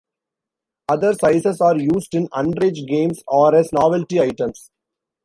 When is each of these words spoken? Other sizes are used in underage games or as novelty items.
Other 0.89 1.13
sizes 1.13 1.61
are 1.61 1.77
used 1.77 2.15
in 2.15 2.27
underage 2.29 2.87
games 2.87 3.21
or 3.27 3.53
as 3.53 3.71
novelty 3.71 4.19
items. 4.19 4.71